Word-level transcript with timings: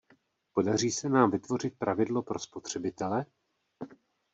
Podaří 0.53 0.91
se 0.91 1.09
nám 1.09 1.31
vytvořit 1.31 1.77
pravidlo 1.77 2.21
pro 2.23 2.39
spotřebitele? 2.39 3.25